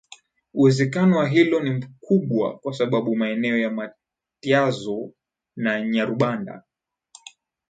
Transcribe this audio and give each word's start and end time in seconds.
Uwezekano 0.53 1.17
wa 1.17 1.27
hilo 1.29 1.59
ni 1.63 1.69
mkubwa 1.71 2.59
kwa 2.59 2.73
sababu 2.73 3.15
maeneo 3.15 3.57
ya 3.57 3.71
matyazo 3.71 5.11
na 5.55 5.81
nyarubanda 5.81 6.63